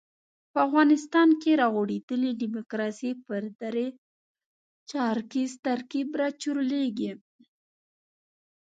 [0.51, 3.87] په افغانستان کې را غوړېدلې ډیموکراسي پر درې
[4.89, 7.11] چارکیز ترکیب راچورلېږي.